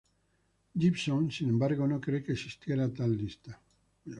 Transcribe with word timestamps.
Gibson, 0.75 1.29
sin 1.29 1.49
embargo, 1.49 1.85
no 1.85 2.01
cree 2.01 2.23
que 2.23 2.31
existiera 2.31 2.91
tal 2.91 3.15
lista. 3.15 3.61